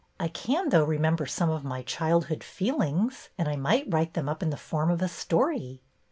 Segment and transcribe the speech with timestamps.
[0.19, 4.27] I can, though, remem ber some of my childhood feelings, and I might write them
[4.27, 5.83] up in the form of a story.